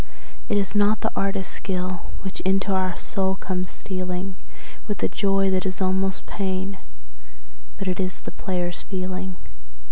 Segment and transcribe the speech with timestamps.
[0.49, 4.35] It is not the artist's skill which into our soul comes stealing
[4.87, 6.79] With a joy that is almost pain,
[7.77, 9.35] but it is the player's feeling.